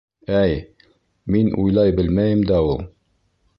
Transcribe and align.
—Әй, 0.37 0.55
мин 1.35 1.53
уйлай 1.65 1.93
белмәйем 2.01 2.43
дә 2.53 2.61
ул... 2.73 2.85